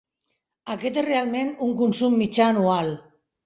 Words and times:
Aquest 0.75 0.97
és 1.03 1.05
realment 1.11 1.53
un 1.67 1.77
consum 1.85 2.19
mitjà 2.25 2.51
anual. 2.51 2.95